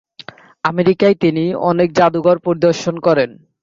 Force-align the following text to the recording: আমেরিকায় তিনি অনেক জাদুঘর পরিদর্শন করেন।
আমেরিকায় 0.63 1.15
তিনি 1.23 1.43
অনেক 1.69 1.89
জাদুঘর 1.97 2.37
পরিদর্শন 2.45 2.95
করেন। 3.07 3.29